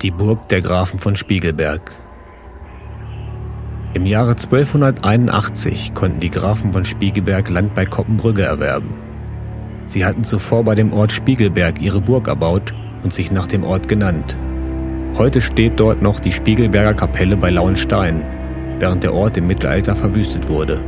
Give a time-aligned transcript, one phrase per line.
[0.00, 1.96] Die Burg der Grafen von Spiegelberg.
[3.94, 8.90] Im Jahre 1281 konnten die Grafen von Spiegelberg Land bei Koppenbrügge erwerben.
[9.86, 12.72] Sie hatten zuvor bei dem Ort Spiegelberg ihre Burg erbaut
[13.02, 14.36] und sich nach dem Ort genannt.
[15.16, 18.22] Heute steht dort noch die Spiegelberger Kapelle bei Lauenstein,
[18.78, 20.80] während der Ort im Mittelalter verwüstet wurde.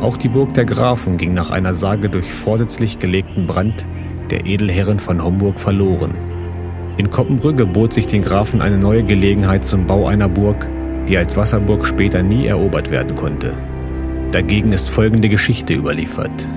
[0.00, 3.86] Auch die Burg der Grafen ging nach einer Sage durch vorsätzlich gelegten Brand
[4.30, 6.35] der Edelherren von Homburg verloren.
[6.96, 10.66] In Koppenbrügge bot sich den Grafen eine neue Gelegenheit zum Bau einer Burg,
[11.08, 13.52] die als Wasserburg später nie erobert werden konnte.
[14.32, 16.48] Dagegen ist folgende Geschichte überliefert.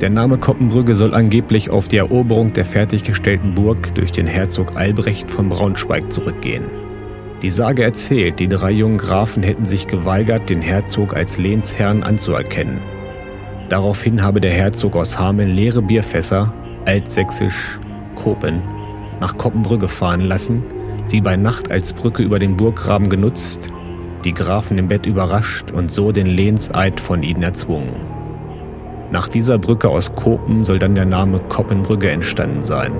[0.00, 5.30] Der Name Koppenbrügge soll angeblich auf die Eroberung der fertiggestellten Burg durch den Herzog Albrecht
[5.30, 6.64] von Braunschweig zurückgehen.
[7.42, 12.78] Die Sage erzählt, die drei jungen Grafen hätten sich geweigert, den Herzog als Lehnsherrn anzuerkennen.
[13.68, 16.52] Daraufhin habe der Herzog aus Hameln leere Bierfässer,
[16.84, 17.78] altsächsisch
[18.14, 18.62] Kopen,
[19.20, 20.64] nach Koppenbrügge fahren lassen,
[21.06, 23.68] sie bei Nacht als Brücke über den Burggraben genutzt,
[24.24, 27.94] die Grafen im Bett überrascht und so den Lehnseid von ihnen erzwungen.
[29.12, 32.92] Nach dieser Brücke aus Kopen soll dann der Name Koppenbrügge entstanden sein.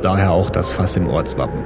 [0.00, 1.60] Daher auch das Fass im Ortswappen.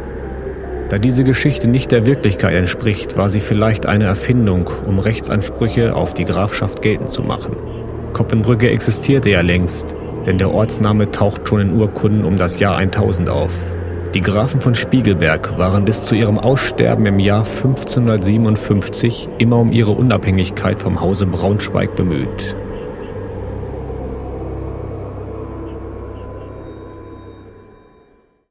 [0.88, 6.12] Da diese Geschichte nicht der Wirklichkeit entspricht, war sie vielleicht eine Erfindung, um Rechtsansprüche auf
[6.12, 7.56] die Grafschaft geltend zu machen.
[8.12, 9.94] Koppenbrügge existierte ja längst
[10.26, 13.52] denn der Ortsname taucht schon in Urkunden um das Jahr 1000 auf.
[14.14, 19.92] Die Grafen von Spiegelberg waren bis zu ihrem Aussterben im Jahr 1557 immer um ihre
[19.92, 22.54] Unabhängigkeit vom Hause Braunschweig bemüht.